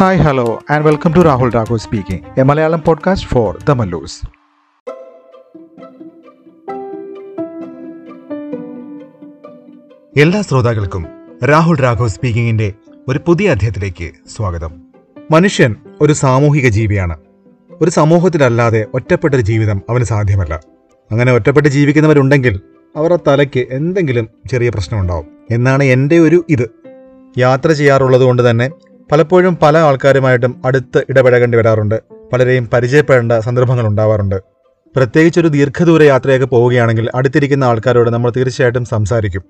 Hi, 0.00 0.22
hello 0.22 0.58
and 0.70 0.86
welcome 0.86 1.12
to 1.16 1.20
Rahul 1.20 1.50
Raghu 1.50 1.76
speaking 1.76 2.40
a 2.40 2.42
Malayalam 2.42 2.82
podcast 2.86 3.28
for 3.28 3.58
the 3.68 3.70
Mallus 3.70 4.20
എല്ലാ 10.20 10.42
ശ്രോതാക്കൾക്കും 10.42 11.06
രാഹുൽ 11.44 11.82
രാഘവ് 11.82 12.08
സ്പീക്കിങ്ങിന്റെ 12.08 12.72
ഒരു 13.08 13.20
പുതിയ 13.26 13.50
അധ്യായത്തിലേക്ക് 13.50 14.10
സ്വാഗതം. 14.36 14.70
മനുഷ്യൻ 15.30 15.76
ഒരു 16.00 16.12
സാമൂഹിക 16.12 16.68
ജീവിയാണ്. 16.68 17.16
ഒരു 17.80 17.90
സമൂഹത്തിലല്ലാതെ 17.90 18.86
ഒറ്റപ്പെട്ടൊരു 18.94 19.42
ജീവിതം 19.42 19.82
അവന് 19.90 20.04
സാധ്യമല്ല. 20.04 20.60
അങ്ങനെ 21.10 21.32
ഒറ്റപ്പെട്ട് 21.32 21.68
ജീവിക്കുന്നവരുണ്ടെങ്കിൽ 21.68 22.60
അവരുടെ 22.96 23.18
തലയ്ക്ക് 23.28 23.66
എന്തെങ്കിലും 23.70 24.28
ചെറിയ 24.50 24.68
പ്രശ്നമുണ്ടാവും. 24.68 25.26
എന്നാണ് 25.50 25.82
എന്റെ 25.82 26.18
ഒരു 26.18 26.44
ഇത്. 26.48 26.70
യാത്ര 27.38 27.72
ചെയ്യാറുള്ളത് 27.72 28.22
കൊണ്ട് 28.22 28.50
തന്നെ 28.50 28.70
പലപ്പോഴും 29.12 29.58
പല 29.62 29.78
ആൾക്കാരുമായിട്ടും 29.78 30.62
അടുത്ത് 30.64 31.04
ഇടപഴകേണ്ടി 31.08 31.58
വരാറുണ്ട്. 31.58 32.02
പലരെയും 32.32 32.68
പരിചയപ്പെടേണ്ട 32.72 33.32
സന്ദർഭങ്ങൾ 33.32 33.86
ഉണ്ടാവാറുണ്ട്. 33.86 34.42
പ്രത്യേകിച്ച് 34.96 35.40
ഒരു 35.40 35.48
ദീർഘദൂര 35.48 36.02
യാത്രയൊക്കെ 36.02 36.46
പോവുകയാണെങ്കിൽ 36.46 37.08
അടുത്തിരിക്കുന്ന 37.14 37.64
ആൾക്കാരോട് 37.64 38.10
നമ്മൾ 38.10 38.32
തീർച്ചയായിട്ടും 38.36 38.84
സംസാരിക്കും. 38.84 39.42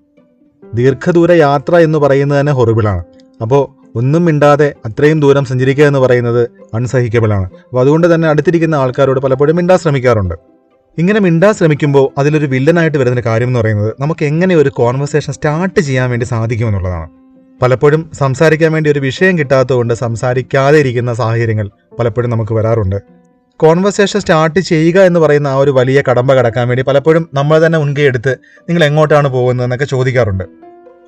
ദീർഘദൂര 0.74 1.33
യാത്ര 1.33 1.77
എന്ന് 1.77 1.98
പറയുന്നത് 1.98 2.41
തന്നെ 2.41 2.52
ഹൊറിബിളാണ് 2.52 3.05
അപ്പോൾ 3.42 3.80
ഒന്നും 3.98 4.24
മിണ്ടാതെ 4.24 4.74
അത്രയും 4.86 5.20
ദൂരം 5.20 5.45
സഞ്ചരിക്കുക 5.45 5.84
എന്ന് 5.84 5.98
പറയുന്നത് 5.98 6.50
അൺസഹിക്കബിളാണ് 6.74 7.45
അപ്പോൾ 7.45 7.80
അതുകൊണ്ട് 7.80 8.14
തന്നെ 8.14 8.28
അടുത്തിരിക്കുന്ന 8.28 8.74
ആൾക്കാരോട് 8.74 9.20
പലപ്പോഴും 9.20 9.56
മിണ്ടാൻ 9.56 9.78
ശ്രമിക്കാറുണ്ട്. 9.78 10.34
ഇങ്ങനെ 10.98 11.20
മിണ്ടാൻ 11.20 11.52
ശ്രമിക്കുമ്പോൾ 11.52 12.11
അതിലൊരു 12.19 12.47
വില്ലനായിട്ട് 12.47 12.98
വരുന്ന 12.98 13.20
കാര്യം 13.20 13.47
എന്ന് 13.47 13.61
പറയുന്നത് 13.61 13.95
നമുക്ക് 14.00 14.24
എങ്ങനെ 14.24 14.55
ഒരു 14.55 14.69
കോൺവെർസേഷൻ 14.69 15.33
സ്റ്റാർട്ട് 15.33 15.80
ചെയ്യാൻ 15.80 16.11
വേണ്ടി 16.11 16.27
സാധിക്കുമെന്നുള്ളതാണ് 16.27 17.20
പലപ്പോഴും 17.62 18.11
സംസാരിക്കാൻ 18.12 18.72
വേണ്ടി 18.72 18.91
ഒരു 18.91 18.98
വിഷയം 18.98 19.39
കിട്ടാത്തതുകൊണ്ട് 19.39 19.94
സംസാരിക്കാതെ 19.94 20.78
ഇരിക്കുന്ന 20.78 21.14
സാഹചര്യങ്ങൾ 21.14 21.70
പലപ്പോഴും 21.98 22.30
നമുക്ക് 22.30 22.52
വരാറുണ്ട്. 22.52 22.97
കോൺവെർസേഷൻ 23.56 24.20
സ്റ്റാർട്ട് 24.20 24.61
ചെയ്യുക 24.61 25.00
എന്ന് 25.00 25.20
പറയുന്ന 25.20 25.48
ആ 25.48 25.56
ഒരു 25.56 25.70
വലിയ 25.70 26.02
കടമ്പ 26.11 26.33
കടക്കാൻ 26.33 26.69
വേണ്ടി 26.69 26.83
പലപ്പോഴും 26.83 27.28
നമ്മൾ 27.34 27.67
തന്നെ 27.67 27.78
മുൻകൈ 27.78 28.02
എടുത്ത് 28.02 28.36
നിങ്ങൾ 28.69 28.84
എങ്ങോട്ടാണ് 28.84 29.28
പോകുന്നതെന്നൊക്കെ 29.28 29.84
ചോദിക്കാറുണ്ട്. 29.84 30.44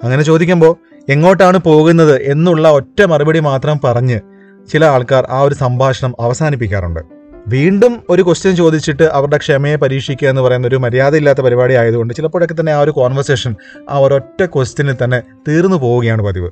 അങ്ങനെ 0.02 0.22
ചോദിക്കുമ്പോൾ 0.22 0.76
എങ്ങോട്ടാണ് 1.08 1.58
പോകുന്നത് 1.58 2.22
എന്നുള്ള 2.22 2.68
ഒറ്റ 2.68 3.02
മറുപടി 3.02 3.40
മാത്രം 3.40 3.80
പറഞ്ഞ് 3.84 4.20
ചില 4.68 4.84
ആൾക്കാർ 4.84 5.26
ആ 5.30 5.40
ഒരു 5.40 5.54
സംഭാഷണം 5.54 6.14
അവസാനിപ്പിക്കാറുണ്ട്. 6.20 7.21
വീണ്ടും 7.48 8.02
ഒരു 8.10 8.22
ക്വസ്റ്റ്യൻ 8.22 8.56
ചോദിച്ചിട്ട് 8.56 9.02
അവരുടെ 9.02 9.36
ക്ഷമയെ 9.36 9.76
പരീക്ഷിക്കുക 9.76 10.28
എന്ന് 10.28 10.42
പറയുന്ന 10.42 10.66
ഒരു 10.66 10.76
മര്യാദയില്ലാത്ത 10.76 11.38
പരിപാടി 11.38 11.74
ആയതുകൊണ്ട് 11.74 12.14
ചിലപ്പോഴൊക്കെ 12.14 12.54
തന്നെ 12.60 12.72
ആ 12.72 12.80
ഒരു 12.80 12.90
കോൺവെർസേഷൻ 12.90 13.54
ആ 13.90 13.98
ഒരൊറ്റ 13.98 14.44
ക്വസ്റ്റ്യനിൽ 14.44 14.96
തന്നെ 15.04 15.22
തീർന്നു 15.48 15.76
പോവുകയാണ് 15.76 16.22
പതിവ്. 16.22 16.50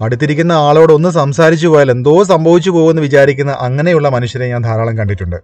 അടുത്തിരിക്കുന്ന 0.00 0.52
ആളോട് 0.52 0.92
ഒന്ന് 0.92 1.08
സംസാരിച്ചു 1.08 1.68
പോയാൽ 1.68 1.90
എന്തോ 1.90 2.22
സംഭവിച്ചു 2.22 2.70
പോകുമെന്ന് 2.70 3.02
വിചാരിക്കുന്ന 3.02 3.56
അങ്ങനെയുള്ള 3.60 4.08
മനുഷ്യരെ 4.08 4.48
ഞാൻ 4.48 4.62
ധാരാളം 4.62 4.98
കണ്ടിട്ടുണ്ട്. 4.98 5.36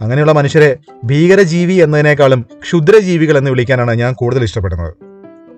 അങ്ങനെയുള്ള 0.00 0.32
മനുഷ്യരെ 0.32 0.76
ഭീകരജീവി 1.04 1.72
എന്നതിനേക്കാളും 1.72 2.46
ക്ഷുദ്രജീവികൾ 2.62 3.38
എന്ന് 3.38 3.50
വിളിക്കാനാണ് 3.50 3.94
ഞാൻ 3.94 4.12
കൂടുതൽ 4.12 4.42
ഇഷ്ടപ്പെടുന്നത്. 4.42 4.94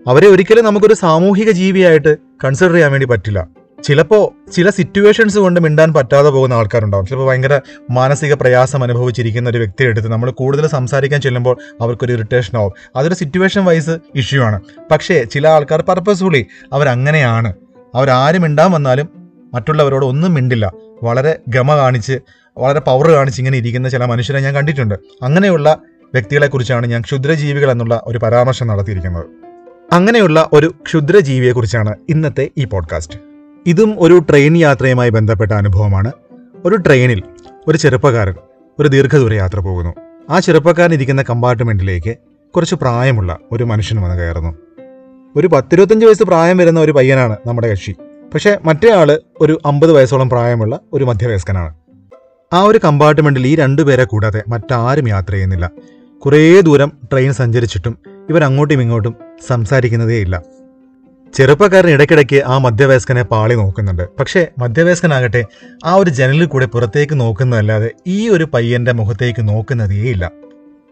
അവരെ 0.08 0.26
ഒരിക്കലും 0.26 0.64
നമുക്കൊരു 0.64 0.94
സാമൂഹിക 0.94 1.50
ജീവിയായിട്ട് 1.50 2.16
കൺസിഡർ 2.44 2.72
ചെയ്യാൻ 2.72 2.90
വേണ്ടി 2.90 3.06
പറ്റില്ല. 3.06 3.57
ചിലപ്പോൾ 3.84 4.50
ചില 4.50 4.70
സിറ്റുവേഷൻസ് 4.70 5.38
കൊണ്ട് 5.38 5.60
മിണ്ടാൻ 5.60 5.92
പറ്റാതെ 5.92 6.30
പോകുന്ന 6.30 6.54
ആൾക്കാരുണ്ടാവും. 6.54 7.06
ചിലപ്പോൾ 7.06 7.26
ഭയങ്കര 7.26 7.60
മാനസിക 7.90 8.34
പ്രയാസം 8.34 8.82
അനുഭവിച്ചിരിക്കുന്ന 8.82 9.50
ഒരു 9.50 9.58
വ്യക്തിയുടെ 9.58 9.90
അടുത്ത് 9.90 10.08
നമ്മൾ 10.08 10.30
കൂടുതൽ 10.30 10.66
സംസാരിക്കാൻ 10.66 11.20
ചെല്ലുമ്പോൾ 11.20 11.56
അവർക്കൊരു 11.80 12.12
ഇറിറ്റേഷൻ 12.12 12.58
ആവും. 12.58 12.72
അതൊരു 12.96 13.14
സിറ്റുവേഷൻ 13.14 13.64
വൈസ് 13.64 13.98
ഇഷ്യൂ 14.14 14.42
ആണ്. 14.42 14.60
പക്ഷേ 14.90 15.24
ചില 15.24 15.48
ആൾക്കാർ 15.48 15.82
പർപ്പസ്ഫുള്ളി 15.82 16.46
അവരങ്ങനെയാണ്. 16.72 17.52
അവരാരും 17.94 18.42
മിണ്ടാൻ 18.42 18.72
വന്നാലും 18.72 19.08
മറ്റുള്ളവരോട് 19.54 20.06
ഒന്നും 20.06 20.34
മിണ്ടില്ല. 20.34 20.72
വളരെ 21.02 21.38
ഗമ 21.48 21.76
കാണിച്ച് 21.76 22.20
വളരെ 22.58 22.80
പവർ 22.80 23.10
കാണിച്ച് 23.10 23.40
ഇങ്ങനെ 23.40 23.58
ഇരിക്കുന്ന 23.58 23.88
ചില 23.88 24.04
മനുഷ്യരെ 24.04 24.40
ഞാൻ 24.40 24.54
കണ്ടിട്ടുണ്ട്. 24.54 24.94
അങ്ങനെയുള്ള 25.22 25.78
വ്യക്തികളെക്കുറിച്ചാണ് 26.14 26.86
ഞാൻ 26.86 27.00
ക്ഷുദ്രജീവികൾ 27.00 27.70
എന്നുള്ള 27.70 28.02
ഒരു 28.04 28.18
പരാമർശം 28.18 28.66
നടത്തിയിരിക്കുന്നത്. 28.66 29.24
അങ്ങനെയുള്ള 29.92 30.48
ഒരു 30.52 30.74
ക്ഷുദ്രജീവിയെക്കുറിച്ചാണ് 30.86 31.96
ഇന്നത്തെ 32.08 32.50
ഈ 32.58 32.64
പോഡ്കാസ്റ്റ് 32.64 33.27
ഇതും 33.68 33.94
ഒരു 33.98 34.22
ട്രെയിൻ 34.30 34.56
യാത്രയുമായി 34.56 35.10
ബന്ധപ്പെട്ട 35.10 35.52
അനുഭവമാണ്. 35.52 36.12
ഒരു 36.64 36.76
ട്രെയിനിൽ 36.76 37.22
ഒരു 37.68 37.78
ചെറുപ്പക്കാരൻ 37.78 38.34
ഒരു 38.78 38.88
ദീർഘദൂര 38.88 39.32
യാത്ര 39.32 39.60
പോകുന്നു. 39.60 39.94
ആ 40.30 40.38
ചെറുപ്പക്കാരൻ 40.38 40.94
ഇരിക്കുന്ന 40.94 41.22
കമ്പാർട്ട്മെന്റിലേക്ക് 41.22 42.16
കുറച്ച് 42.56 42.74
പ്രായമുള്ള 42.74 43.38
ഒരു 43.52 43.64
മനുഷ്യൻ 43.64 44.00
വന്ന് 44.00 44.16
കയറുന്നു. 44.16 44.54
ഒരു 45.36 45.46
പത്തിരുപത്തഞ്ച് 45.46 46.06
വയസ്സ് 46.06 46.22
പ്രായം 46.22 46.56
വരുന്ന 46.56 46.80
ഒരു 46.80 46.92
പയ്യനാണ് 46.92 47.36
നമ്മുടെ 47.46 47.70
കക്ഷി. 47.70 47.92
പക്ഷേ 48.34 48.58
മറ്റേ 48.64 48.90
ആൾ 48.90 49.20
ഒരു 49.40 49.58
അമ്പത് 49.66 49.92
വയസ്സോളം 49.92 50.30
പ്രായമുള്ള 50.30 50.80
ഒരു 50.92 51.04
മധ്യവയസ്കനാണ്. 51.04 51.74
ആ 52.52 52.62
ഒരു 52.62 52.80
കമ്പാർട്ട്മെന്റിൽ 52.84 53.46
ഈ 53.46 53.56
രണ്ടുപേരെ 53.56 54.04
കൂടാതെ 54.04 54.42
മറ്റാരും 54.48 55.08
യാത്ര 55.08 55.32
ചെയ്യുന്നില്ല. 55.32 55.70
കുറേ 56.18 56.60
ദൂരം 56.60 56.92
ട്രെയിൻ 57.12 57.32
സഞ്ചരിച്ചിട്ടും 57.32 57.98
ഇവർ 58.30 58.44
അങ്ങോട്ടും 58.44 58.82
ഇങ്ങോട്ടും 58.82 59.14
സംസാരിക്കുന്നതേയില്ല. 59.46 60.42
ചെറുപ്പക്കാരൻ 61.34 61.90
ഇടയ്ക്കിടയ്ക്ക് 61.90 62.42
ആ 62.46 62.58
മധ്യവയസ്കനെ 62.58 63.22
പാളി 63.22 63.54
നോക്കുന്നുണ്ട്. 63.54 64.08
പക്ഷേ 64.20 64.46
മധ്യവയസ്കനാകട്ടെ 64.58 65.44
ആ 65.84 65.94
ഒരു 65.94 66.10
ജനലിൽ 66.10 66.44
കൂടെ 66.44 66.66
പുറത്തേക്ക് 66.66 67.20
നോക്കുന്നതല്ലാതെ 67.20 67.90
ഈ 68.06 68.28
ഒരു 68.28 68.44
പയ്യന്റെ 68.54 68.92
മുഖത്തേക്ക് 68.92 69.48
നോക്കുന്നതേയില്ല 69.48 70.30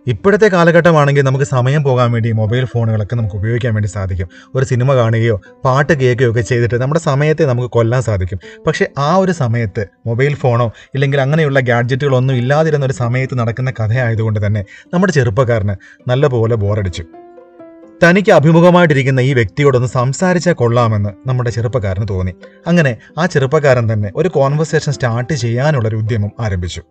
ഇപ്പോഴത്തെ 0.06 0.48
കാലഘട്ടമാണെങ്കിൽ 0.48 1.22
നമുക്ക് 1.22 1.44
സമയം 1.44 1.82
പോകാൻ 1.84 2.12
വേണ്ടി 2.12 2.32
മൊബൈൽ 2.32 2.64
ഫോണുകളൊക്കെ 2.64 3.16
നമുക്ക് 3.16 3.36
ഉപയോഗിക്കാൻ 3.36 3.74
വേണ്ടി 3.74 3.88
സാധിക്കും. 3.88 4.28
ഒരു 4.54 4.64
സിനിമ 4.64 4.94
കാണുകയോ 4.94 5.40
പാട്ട് 5.64 5.92
കേൾക്കുകയോ 5.92 6.30
ഒക്കെ 6.30 6.40
ചെയ്തിട്ട് 6.40 6.74
നമ്മുടെ 6.74 7.00
സമയത്തെ 7.00 7.44
നമുക്ക് 7.44 7.68
കൊല്ലാൻ 7.68 8.02
സാധിക്കും. 8.02 8.38
പക്ഷേ 8.66 8.86
ആ 8.98 9.16
ഒരു 9.16 9.32
സമയത്ത് 9.32 9.86
മൊബൈൽ 10.06 10.34
ഫോണോ 10.34 10.72
ഇല്ലെങ്കിൽ 10.94 11.20
അങ്ങനെയുള്ള 11.20 11.60
ഗാഡ്ജറ്റുകളൊന്നും 11.60 12.36
ഇല്ലാതിരുന്ന 12.36 12.86
ഒരു 12.86 12.92
സമയത്ത് 12.92 13.38
നടക്കുന്ന 13.38 13.70
കഥയായതുകൊണ്ട് 13.70 14.46
തന്നെ 14.46 14.64
നമ്മുടെ 14.94 15.12
ചെറുപ്പക്കാരന് 15.12 15.76
നല്ലപോലെ 16.08 16.54
ബോറടിച്ചു. 16.54 17.04
തനിക്ക് 18.04 18.32
അഭിമുഖമായിട്ടിരിക്കുന്ന 18.32 19.20
ഈ 19.20 19.34
വ്യക്തിയോടൊന്ന് 19.34 19.88
സംസാരിച്ചാൽ 19.88 20.52
കൊള്ളാമെന്ന് 20.52 21.28
നമ്മുടെ 21.28 21.50
ചെറുപ്പക്കാരന് 21.50 22.08
തോന്നി. 22.10 22.34
അങ്ങനെ 22.66 22.96
ആ 23.18 23.26
ചെറുപ്പക്കാരൻ 23.26 23.92
തന്നെ 23.92 24.12
ഒരു 24.16 24.28
കോൺവെർസേഷൻ 24.28 24.92
സ്റ്റാർട്ട് 24.92 25.32
ചെയ്യാനുള്ള 25.32 25.88
ഒരു 25.88 25.96
ഉദ്യമം 25.96 26.30
ആരംഭിച്ചു. 26.40 26.82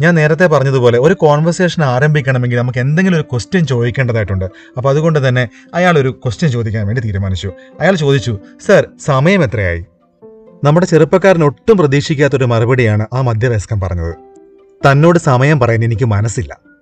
ഞാൻ 0.00 0.14
നേരത്തെ 0.14 0.46
പറഞ്ഞതുപോലെ 0.46 0.98
ഒരു 0.98 1.14
കോൺവെർസേഷൻ 1.14 1.84
ആരംഭിക്കണമെങ്കിൽ 1.84 2.56
നമുക്ക് 2.56 2.78
എന്തെങ്കിലും 2.78 3.16
ഒരു 3.16 3.24
ക്വസ്റ്റ്യൻ 3.32 3.66
ചോദിക്കേണ്ടതായിട്ടുണ്ട്. 3.66 4.44
അപ്പോൾ 4.76 4.88
അതുകൊണ്ട് 4.88 5.28
തന്നെ 5.28 5.48
അയാൾ 5.74 5.98
ഒരു 5.98 6.20
ക്വസ്റ്റ്യൻ 6.24 6.50
ചോദിക്കാൻ 6.50 6.86
വേണ്ടി 6.86 7.02
തീരുമാനിച്ചു. 7.02 7.52
അയാൾ 7.80 7.94
ചോദിച്ചു 7.94 8.38
സർ 8.66 8.88
സമയം 9.04 9.44
എത്രയായി? 9.44 9.84
നമ്മുടെ 10.64 10.86
ചെറുപ്പക്കാരൻ 10.86 11.44
ഒട്ടും 11.44 11.76
പ്രതീക്ഷിക്കാത്തൊരു 11.76 12.44
മറുപടിയാണ് 12.44 13.06
ആ 13.14 13.20
മധ്യവയസ്കൻ 13.20 13.80
പറഞ്ഞത്. 13.80 14.14
തന്നോട് 14.86 15.18
സമയം 15.18 15.60
പറയാൻ 15.60 15.84
എനിക്ക് 15.84 16.04
മനസ്സില്ല. 16.04 16.73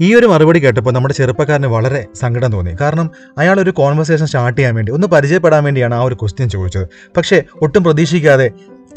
ഈ 0.00 0.14
ഒരു 0.14 0.26
മറുപടി 0.26 0.58
കേട്ടപ്പോൾ 0.58 0.90
നമ്മുടെ 0.90 1.14
ചെറുപ്പക്കാരന് 1.14 1.66
വളരെ 1.66 2.06
സങ്കടം 2.14 2.52
തോന്നി. 2.52 2.76
കാരണം 2.80 3.10
അയാൾ 3.38 3.60
ഒരു 3.60 3.70
കോൺവെർസേഷൻ 3.70 4.26
സ്റ്റാർട്ട് 4.26 4.58
ചെയ്യാൻ 4.58 4.74
വേണ്ടി 4.74 4.92
ഒന്ന് 4.92 5.06
പരിചയപ്പെടാൻ 5.06 5.64
വേണ്ടിയാണ് 5.64 5.94
ആ 5.94 6.02
ഒരു 6.02 6.14
ക്വസ്റ്റ്യൻ 6.14 6.48
ചോദിച്ചത്. 6.48 6.88
പക്ഷേ 7.16 7.42
ഒട്ടും 7.62 7.84
പ്രതീക്ഷിക്കാതെ 7.84 8.50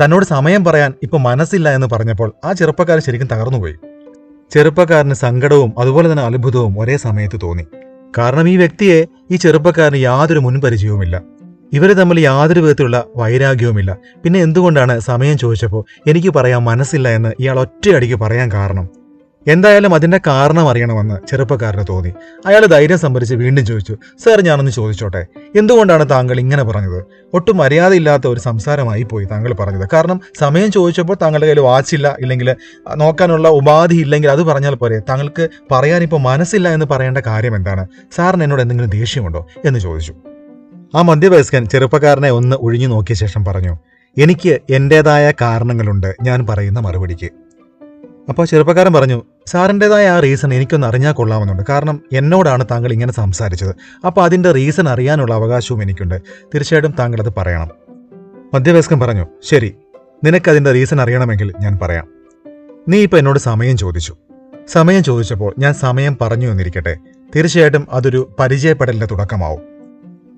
തന്നോട് 0.03 0.25
സമയം 0.25 0.65
പറയാൻ 0.65 0.93
ഇപ്പോൾ 1.03 1.17
മനസ്സില്ല 1.17 1.69
എന്ന് 1.69 1.87
പറഞ്ഞപ്പോൾ 1.87 2.33
ആ 2.45 2.53
ചെറുപ്പക്കാരൻ 2.53 3.01
ശരിക്കും 3.01 3.27
തകർന്നുപോയി. 3.31 3.75
ചെറുപ്പക്കാരന് 4.51 5.13
സങ്കടവും 5.13 5.73
അതുപോലെ 5.79 6.11
തന്നെ 6.11 6.23
അത്ഭുതവും 6.23 6.79
ഒരേ 6.79 6.97
സമയത്ത് 6.97 7.39
തോന്നി. 7.43 7.63
കാരണം 8.17 8.49
ഈ 8.49 8.57
വ്യക്തിയെ 8.57 9.05
ഈ 9.31 9.35
ചെറുപ്പക്കാരന് 9.35 9.97
യാതൊരു 9.97 10.39
മുൻപരിചയവുമില്ല. 10.39 11.21
ഇവർ 11.73 11.93
തമ്മിൽ 11.93 12.19
യാതൊരു 12.19 12.59
വിധത്തിലുള്ള 12.59 13.03
വൈരാഗ്യവുമില്ല. 13.17 13.97
പിന്നെ 14.23 14.39
എന്തുകൊണ്ടാണ് 14.39 14.99
സമയം 14.99 15.37
ചോദിച്ചപ്പോൾ 15.37 15.85
എനിക്ക് 16.07 16.29
പറയാൻ 16.29 16.63
മനസ്സില്ല 16.63 17.09
എന്ന് 17.09 17.29
ഇയാൾ 17.39 17.59
ഒറ്റയടിക്ക് 17.59 18.15
പറയാൻ 18.15 18.51
കാരണം? 18.51 18.98
എന്തായാലും 19.47 19.95
അതിന്റെ 19.95 20.19
കാരണം 20.27 20.69
അറിയണമെന്ന് 20.69 21.27
ചെറുപ്പക്കാരന് 21.27 21.85
തോന്നി. 21.89 22.13
അയാൾ 22.45 22.65
ധൈര്യം 22.65 22.97
സംഭരിച്ച് 22.97 23.35
വീണ്ടും 23.35 23.65
ചോദിച്ചു 23.65 23.97
സാർ 24.23 24.41
ഞാനൊന്ന് 24.41 24.71
ചോദിച്ചോട്ടെ? 24.71 25.25
എന്തുകൊണ്ടാണ് 25.55 26.09
താങ്കൾ 26.09 26.39
ഇങ്ങനെ 26.39 26.63
പറഞ്ഞത്? 26.63 27.03
ഒട്ടും 27.33 27.57
മര്യാദയില്ലാത്ത 27.57 28.27
ഒരു 28.27 28.39
സംസാരമായി 28.39 29.03
പോയി 29.03 29.25
താങ്കൾ 29.25 29.53
പറഞ്ഞത്. 29.53 29.89
കാരണം 29.93 30.21
സമയം 30.39 30.71
ചോദിച്ചപ്പോൾ 30.71 31.17
താങ്കളുടെ 31.21 31.45
കയ്യിൽ 31.45 31.59
വാച്ചില്ല 31.59 32.17
ഇല്ലെങ്കിൽ 32.19 32.55
നോക്കാനുള്ള 32.95 33.49
ഉപാധി 33.49 33.95
ഇല്ലെങ്കിൽ 33.95 34.31
അത് 34.31 34.43
പറഞ്ഞാൽ 34.43 34.75
പോരെ. 34.75 34.99
താങ്കൾക്ക് 34.99 35.49
പറയാൻ 35.71 36.03
ഇപ്പോൾ 36.03 36.21
മനസ്സില്ല 36.21 36.69
എന്ന് 36.69 36.85
പറയേണ്ട 36.85 37.17
കാര്യം 37.17 37.55
എന്താണ്? 37.55 37.87
സാറിന് 38.15 38.43
എന്നോട് 38.43 38.61
എന്തെങ്കിലും 38.61 38.89
ദേഷ്യമുണ്ടോ 38.89 39.47
എന്ന് 39.65 39.79
ചോദിച്ചു. 39.79 40.13
ആ 40.95 41.01
മധ്യവയസ്കൻ 41.01 41.65
ചെറുപ്പക്കാരനെ 41.65 42.31
ഒന്ന് 42.31 42.55
ഒഴിഞ്ഞു 42.55 42.87
നോക്കിയ 42.87 43.15
ശേഷം 43.15 43.45
പറഞ്ഞു 43.45 43.77
എനിക്ക് 44.17 44.59
എന്റെതായ 44.69 45.33
കാരണങ്ങളുണ്ട് 45.41 46.15
ഞാൻ 46.23 46.45
പറയുന്ന 46.49 46.79
മറുപടിക്ക്. 46.79 47.29
അപ്പോൾ 48.29 48.45
ചെറുപ്പക്കാരൻ 48.45 48.93
പറഞ്ഞു 48.93 49.21
സാറിന്റെതായ 49.49 50.09
ആ 50.09 50.19
റീസൺ 50.19 50.53
എനിക്കൊന്ന് 50.53 50.87
അറിഞ്ഞാൽ 50.87 51.13
കൊള്ളാമെന്നുണ്ട്. 51.13 51.63
കാരണം 51.69 52.01
എന്നോടാണ് 52.13 52.65
താങ്കൾ 52.71 52.93
ഇങ്ങനെ 52.93 53.13
സംസാരിച്ചത്. 53.13 53.75
അപ്പോൾ 54.05 54.23
അതിന്റെ 54.23 54.51
റീസൺ 54.51 54.89
അറിയാനുള്ള 54.89 55.33
അവകാശവും 55.33 55.81
എനിക്കുണ്ട്. 55.81 56.21
തീർച്ചയായിട്ടും 56.41 56.93
താങ്കൾ 56.99 57.21
അത് 57.21 57.33
പറയണം. 57.37 57.69
മധ്യവയസ്കൻ 58.53 58.99
പറഞ്ഞു 58.99 59.25
ശരി 59.43 59.75
നിനക്കതിന്റെ 60.23 60.71
റീസൺ 60.71 61.01
അറിയണമെങ്കിൽ 61.01 61.53
ഞാൻ 61.61 61.79
പറയാം. 61.81 62.07
നീ 62.89 62.99
ഇപ്പോൾ 62.99 63.17
എന്നോട് 63.17 63.39
സമയം 63.39 63.77
ചോദിച്ചു. 63.77 64.15
സമയം 64.67 65.03
ചോദിച്ചപ്പോൾ 65.03 65.53
ഞാൻ 65.59 65.73
സമയം 65.73 66.17
പറഞ്ഞു 66.21 66.51
എന്നിരിക്കട്ടെ. 66.51 66.97
തീർച്ചയായിട്ടും 67.35 67.87
അതൊരു 67.91 68.35
പരിചയപ്പെടലിന്റെ 68.39 69.05
തുടക്കമാവും. 69.05 69.61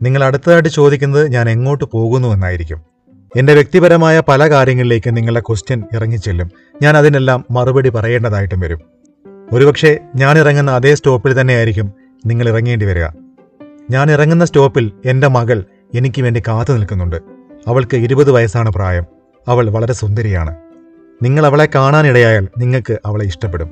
നിങ്ങൾ 0.02 0.24
അടുത്തതായിട്ട് 0.24 0.70
ചോദിക്കുന്നത് 0.70 1.32
ഞാൻ 1.32 1.50
എങ്ങോട്ട് 1.50 1.84
പോകുന്നു 1.84 2.28
എന്നായിരിക്കും. 2.28 2.82
എന്റെ 3.36 3.54
വ്യക്തിപരമായ 3.54 4.24
പല 4.28 4.50
കാര്യങ്ങളിലേക്ക് 4.50 5.18
നിങ്ങളുടെ 5.18 5.40
ക്വസ്റ്റ്യൻ 5.40 5.84
ഇറങ്ങിച്ചെല്ലും. 5.94 6.52
ഞാൻ 6.82 6.98
അതിനെല്ലാം 6.98 7.46
മറുപടി 7.52 7.90
പറയേണ്ടതായിട്ടും 7.90 8.60
വരും. 8.60 9.01
ഒരുപക്ഷെ 9.52 10.00
ഞാൻ 10.16 10.38
ഇറങ്ങുന്ന 10.38 10.72
അതേ 10.72 10.96
സ്റ്റോപ്പിൽ 10.96 11.42
തന്നെയായിരിക്കും 11.42 11.94
നിങ്ങൾ 12.26 12.50
ഇറങ്ങേണ്ടി 12.50 12.86
വരിക. 12.86 13.06
ഞാൻ 13.92 14.12
ഇറങ്ങുന്ന 14.12 14.46
സ്റ്റോപ്പിൽ 14.46 14.92
എന്റെ 15.06 15.28
മകൾ 15.28 15.64
എനിക്ക് 15.96 16.22
വേണ്ടി 16.22 16.40
കാത്തു 16.40 16.72
നിൽക്കുന്നുണ്ട്. 16.72 17.16
അവൾക്ക് 17.68 17.98
ഇരുപത് 17.98 18.32
വയസ്സാണ് 18.32 18.70
പ്രായം. 18.70 19.04
അവൾ 19.48 19.70
വളരെ 19.70 19.94
സുന്ദരിയാണ്. 19.94 20.56
നിങ്ങൾ 21.24 21.46
അവളെ 21.46 21.68
കാണാനിടയായാൽ 21.76 22.48
നിങ്ങൾക്ക് 22.58 22.98
അവളെ 23.06 23.26
ഇഷ്ടപ്പെടും. 23.26 23.72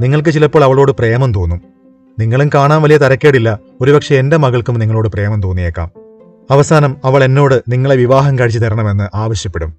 നിങ്ങൾക്ക് 0.00 0.30
ചിലപ്പോൾ 0.30 0.64
അവളോട് 0.64 0.92
പ്രേമം 0.92 1.34
തോന്നും. 1.34 1.62
നിങ്ങളും 2.18 2.50
കാണാൻ 2.54 2.82
വലിയ 2.82 2.96
തരക്കേടില്ല. 2.96 3.58
ഒരുപക്ഷെ 3.80 4.16
എന്റെ 4.16 4.36
മകൾക്കും 4.36 4.78
നിങ്ങളോട് 4.78 5.08
പ്രേമം 5.08 5.42
തോന്നിയേക്കാം. 5.42 5.90
അവസാനം 6.50 6.96
അവൾ 7.04 7.24
എന്നോട് 7.24 7.62
നിങ്ങളെ 7.68 7.96
വിവാഹം 7.96 8.38
കഴിച്ചു 8.38 8.58
തരണമെന്ന് 8.58 9.16
ആവശ്യപ്പെടും. 9.16 9.74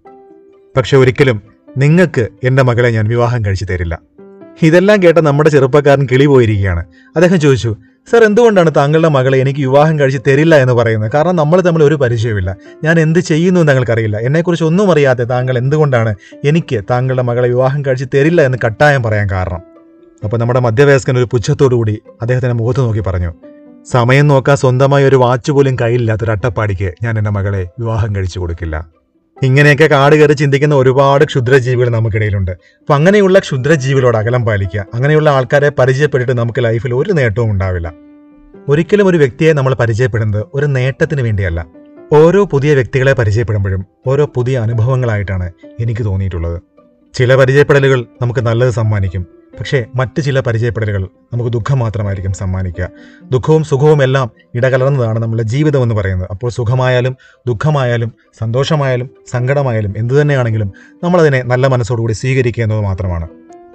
പക്ഷെ 0.77 0.97
ഒരിക്കലും 0.97 1.41
നിങ്ങൾക്ക് 1.77 2.27
എന്റെ 2.43 2.63
മകളെ 2.63 2.91
ഞാൻ 2.91 3.07
വിവാഹം 3.07 3.45
കഴിച്ചു 3.45 3.65
തരില്ല. 3.65 4.12
ഇതെല്ലാം 4.61 5.03
കേട്ട 5.03 5.17
നമ്മുടെ 5.17 5.49
ചെറുപ്പക്കാരൻ 5.49 6.07
കിളി 6.11 6.25
പോയിരിക്കുകയാണ്. 6.25 6.83
അദ്ദേഹം 7.15 7.39
ചോദിച്ചു 7.39 7.75
സർ 8.11 8.23
എന്തുകൊണ്ടാണ് 8.23 8.71
താങ്കളുടെ 8.77 9.07
മകളെ 9.07 9.37
എനിക്ക് 9.37 9.59
വിവാഹം 9.59 9.99
കഴിച്ച് 9.99 10.19
തരില്ല 10.27 10.55
എന്ന് 10.55 10.73
പറയുന്നത്? 10.73 11.11
കാരണം 11.15 11.35
നമ്മൾ 11.35 11.61
തമ്മിൽ 11.61 11.83
ഒരു 11.83 11.95
പരിചയമില്ല 11.95 12.55
ഞാൻ 12.83 12.99
എന്ത് 12.99 13.19
ചെയ്യുന്നു 13.19 13.59
എന്ന് 13.59 13.71
താങ്കൾക്കറിയില്ല. 13.71 14.17
എന്നെക്കുറിച്ച് 14.17 14.65
ഒന്നും 14.65 14.91
അറിയാതെ 14.91 15.23
താങ്കൾ 15.23 15.57
എന്തുകൊണ്ടാണ് 15.57 16.15
എനിക്ക് 16.45 16.83
താങ്കളുടെ 16.91 17.21
മകളെ 17.21 17.47
വിവാഹം 17.47 17.85
കഴിച്ച് 17.85 18.05
തരില്ല 18.17 18.41
എന്ന് 18.41 18.57
കട്ടായം 18.65 19.03
പറയാൻ 19.03 19.29
കാരണം? 19.31 19.61
അപ്പോൾ 20.23 20.37
നമ്മുടെ 20.37 20.59
മധ്യവയസ്കൻ 20.59 21.17
ഒരു 21.17 21.27
പുച്ഛത്തോടു 21.31 21.75
കൂടി 21.75 22.01
അദ്ദേഹത്തിന്റെ 22.21 22.53
മുഖത്ത് 22.53 22.79
നോക്കി 22.79 22.99
പറഞ്ഞു 22.99 23.33
സമയം 23.91 24.27
നോക്കാൻ 24.27 24.57
സ്വന്തമായി 24.57 25.05
ഒരു 25.05 25.15
വാച്ച് 25.15 25.51
പോലും 25.51 25.75
കയ്യിലില്ലാത്ത 25.81 26.23
ഒരു 26.23 26.31
അട്ടപ്പാടിക്ക് 26.31 26.93
ഞാൻ 27.03 27.17
എന്റെ 27.17 27.29
മകളെ 27.29 27.69
വിവാഹം 27.79 28.15
കഴിച്ചു 28.15 28.39
കൊടുക്കില്ല. 28.39 28.85
ഇങ്ങനെയൊക്കെ 29.43 29.87
കാട് 29.87 30.15
കയറി 30.15 30.33
ചിന്തിക്കുന്ന 30.33 30.75
ഒരുപാട് 30.75 31.25
ക്ഷുദ്രജീവികൾ 31.25 31.89
നമുക്കിടയിലുണ്ട്. 31.89 32.51
അപ്പൊ 32.51 32.93
അങ്ങനെയുള്ള 32.93 33.39
ക്ഷുദ്രജീവികളോട് 33.39 34.17
അകലം 34.17 34.45
പാലിക്കുക. 34.45 34.85
അങ്ങനെയുള്ള 34.93 35.29
ആൾക്കാരെ 35.29 35.71
പരിചയപ്പെട്ടിട്ട് 35.79 36.37
നമുക്ക് 36.37 36.63
ലൈഫിൽ 36.63 36.93
ഒരു 36.93 37.11
നേട്ടവും 37.11 37.51
ഉണ്ടാവില്ല. 37.51 37.93
ഒരിക്കലും 38.67 39.07
ഒരു 39.07 39.17
വ്യക്തിയെ 39.17 39.53
നമ്മൾ 39.53 39.73
പരിചയപ്പെടുന്നത് 39.73 40.45
ഒരു 40.53 40.65
നേട്ടത്തിന് 40.65 41.21
വേണ്ടിയല്ല. 41.21 41.65
ഓരോ 42.13 42.45
പുതിയ 42.45 42.73
വ്യക്തികളെ 42.73 43.13
പരിചയപ്പെടുമ്പോഴും 43.13 43.85
ഓരോ 44.07 44.31
പുതിയ 44.35 44.59
അനുഭവങ്ങളായിട്ടാണ് 44.59 45.51
എനിക്ക് 45.79 46.05
തോന്നിയിട്ടുള്ളത്. 46.05 46.61
ചില 47.13 47.35
പരിചയപ്പെടലുകൾ 47.35 48.05
നമുക്ക് 48.21 48.39
നല്ലത് 48.39 48.69
സമ്മാനിക്കും. 48.69 49.42
പക്ഷേ 49.59 49.85
മറ്റ് 49.95 50.21
ചില 50.21 50.39
പരിചയപ്പെടലുകൾ 50.39 51.07
നമുക്ക് 51.33 51.51
ദുഃഖം 51.51 51.79
മാത്രമായിരിക്കും 51.79 52.33
സമ്മാനിക്കുക. 52.33 52.89
ദുഃഖവും 53.31 53.63
സുഖവും 53.63 54.03
എല്ലാം 54.03 54.31
ഇടകലർന്നതാണ് 54.55 55.19
നമ്മുടെ 55.19 55.43
ജീവിതം 55.43 55.83
എന്ന് 55.83 55.95
പറയുന്നത്. 55.95 56.27
അപ്പോൾ 56.31 56.49
സുഖമായാലും 56.49 57.17
ദുഃഖമായാലും 57.47 58.13
സന്തോഷമായാലും 58.39 59.09
സങ്കടമായാലും 59.31 59.93
എന്തു 59.97 60.21
തന്നെയാണെങ്കിലും 60.21 60.73
നമ്മളതിനെ 61.03 61.41
നല്ല 61.41 61.67
മനസ്സോടുകൂടി 61.67 62.13
സ്വീകരിക്കുക 62.13 62.63
എന്നത് 62.63 62.81
മാത്രമാണ്. 62.81 63.27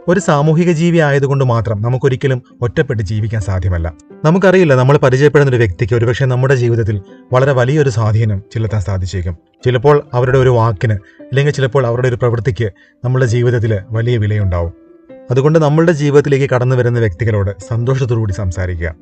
ഒരു 0.08 0.20
സാമൂഹിക 0.20 0.72
ജീവി 0.72 0.98
ആയതുകൊണ്ട് 0.98 1.44
മാത്രം 1.44 1.82
നമുക്കൊരിക്കലും 1.82 2.42
ഒറ്റപ്പെട്ട് 2.62 3.02
ജീവിക്കാൻ 3.02 3.40
സാധ്യമല്ല. 3.42 3.92
നമുക്കറിയില്ല 4.24 4.74
നമ്മൾ 4.74 4.96
പരിചയപ്പെടുന്ന 4.96 5.50
ഒരു 5.50 5.56
വ്യക്തിക്ക് 5.56 5.94
ഒരുപക്ഷെ 5.94 6.24
നമ്മുടെ 6.24 6.54
ജീവിതത്തിൽ 6.54 7.00
വളരെ 7.32 7.52
വലിയൊരു 7.52 7.90
സ്വാധീനം 7.90 8.42
ചെലുത്താൻ 8.52 8.80
സാധിച്ചേക്കും. 8.80 9.36
ചിലപ്പോൾ 9.64 10.02
അവരുടെ 10.14 10.38
ഒരു 10.38 10.48
വാക്കിന് 10.48 10.92
അല്ലെങ്കിൽ 11.20 11.52
ചിലപ്പോൾ 11.52 11.86
അവരുടെ 11.86 12.08
ഒരു 12.08 12.16
പ്രവൃത്തിക്ക് 12.16 12.70
നമ്മുടെ 13.04 13.26
ജീവിതത്തിൽ 13.26 13.78
വലിയ 13.90 14.16
വിലയുണ്ടാവും. 14.16 14.87
അതുകൊണ്ട് 15.30 15.58
നമ്മളുടെ 15.58 15.92
ജീവിതത്തിലേക്ക് 15.92 16.50
കടന്നു 16.54 16.76
വരുന്ന 16.76 16.98
വ്യക്തികളോട് 16.98 17.50
സന്തോഷത്തോടുകൂടി 17.68 18.32
സംസാരിക്കുക. 18.32 18.94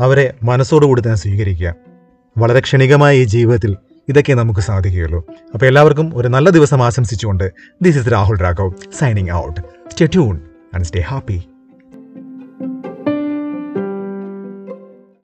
അവരെ 0.00 0.34
മനസ്സോടുകൂടി 0.42 1.00
തന്നെ 1.00 1.16
സ്വീകരിക്കുക. 1.16 1.74
വളരെ 2.38 2.60
ക്ഷണികമായ 2.60 3.16
ഈ 3.16 3.24
ജീവിതത്തിൽ 3.24 3.76
ഇതൊക്കെ 4.08 4.32
നമുക്ക് 4.32 4.60
സാധിക്കുകയുള്ളൂ. 4.60 5.26
അപ്പോൾ 5.54 5.66
എല്ലാവർക്കും 5.66 6.12
ഒരു 6.16 6.28
നല്ല 6.28 6.50
ദിവസം 6.50 6.82
ആശംസിച്ചുകൊണ്ട് 6.82 7.52
this 7.82 7.98
is 7.98 8.12
Rahul 8.12 8.42
Raghav 8.42 8.70
signing 8.98 9.30
out 9.30 9.60
stay 9.90 10.06
tuned 10.06 10.40
and 10.74 10.84
stay 10.84 11.00
happy 11.00 11.42